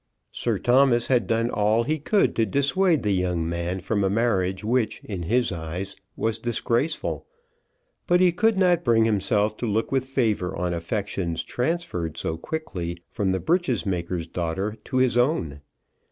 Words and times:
Sir 0.31 0.57
Thomas 0.57 1.09
had 1.09 1.27
done 1.27 1.51
all 1.51 1.83
he 1.83 1.99
could 1.99 2.35
to 2.35 2.45
dissuade 2.47 3.03
the 3.03 3.11
young 3.13 3.47
man 3.47 3.79
from 3.81 4.03
a 4.03 4.09
marriage 4.09 4.63
which, 4.63 4.99
in 5.03 5.21
his 5.21 5.51
eyes, 5.51 5.95
was 6.15 6.39
disgraceful; 6.39 7.27
but 8.07 8.19
he 8.19 8.31
could 8.31 8.57
not 8.57 8.83
bring 8.83 9.05
himself 9.05 9.55
to 9.57 9.67
look 9.67 9.91
with 9.91 10.05
favour 10.05 10.55
on 10.57 10.73
affections 10.73 11.43
transferred 11.43 12.17
so 12.17 12.35
quickly 12.35 13.03
from 13.11 13.31
the 13.31 13.39
breeches 13.39 13.85
maker's 13.85 14.25
daughter 14.25 14.75
to 14.85 14.97
his 14.97 15.19
own. 15.19 15.61